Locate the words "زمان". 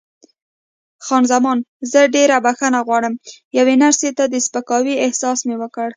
1.31-1.57